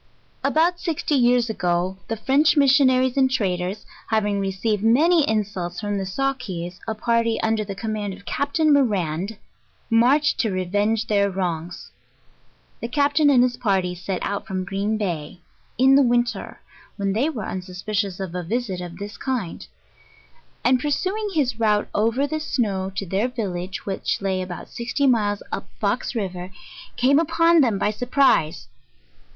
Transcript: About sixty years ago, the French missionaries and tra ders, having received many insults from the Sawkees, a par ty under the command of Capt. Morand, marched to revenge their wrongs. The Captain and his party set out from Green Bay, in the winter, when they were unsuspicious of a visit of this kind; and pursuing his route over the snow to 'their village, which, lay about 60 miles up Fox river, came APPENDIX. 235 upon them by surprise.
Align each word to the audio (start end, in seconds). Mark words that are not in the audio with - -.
About 0.43 0.79
sixty 0.79 1.13
years 1.13 1.47
ago, 1.47 1.95
the 2.07 2.17
French 2.17 2.57
missionaries 2.57 3.17
and 3.17 3.29
tra 3.29 3.55
ders, 3.55 3.85
having 4.09 4.39
received 4.39 4.81
many 4.83 5.29
insults 5.29 5.79
from 5.79 5.99
the 5.99 6.07
Sawkees, 6.07 6.79
a 6.87 6.95
par 6.95 7.23
ty 7.23 7.37
under 7.43 7.63
the 7.63 7.75
command 7.75 8.15
of 8.15 8.25
Capt. 8.25 8.59
Morand, 8.59 9.37
marched 9.91 10.39
to 10.39 10.49
revenge 10.49 11.05
their 11.05 11.29
wrongs. 11.29 11.91
The 12.79 12.87
Captain 12.87 13.29
and 13.29 13.43
his 13.43 13.57
party 13.57 13.93
set 13.93 14.23
out 14.23 14.47
from 14.47 14.65
Green 14.65 14.97
Bay, 14.97 15.41
in 15.77 15.93
the 15.93 16.01
winter, 16.01 16.61
when 16.95 17.13
they 17.13 17.29
were 17.29 17.45
unsuspicious 17.45 18.19
of 18.19 18.33
a 18.33 18.41
visit 18.41 18.81
of 18.81 18.97
this 18.97 19.17
kind; 19.17 19.67
and 20.63 20.79
pursuing 20.81 21.29
his 21.35 21.59
route 21.59 21.87
over 21.93 22.25
the 22.25 22.39
snow 22.39 22.91
to 22.95 23.05
'their 23.05 23.27
village, 23.27 23.85
which, 23.85 24.19
lay 24.19 24.41
about 24.41 24.67
60 24.67 25.05
miles 25.05 25.43
up 25.51 25.67
Fox 25.79 26.15
river, 26.15 26.49
came 26.97 27.19
APPENDIX. 27.19 27.27
235 27.37 27.37
upon 27.37 27.61
them 27.61 27.77
by 27.77 27.91
surprise. 27.91 28.67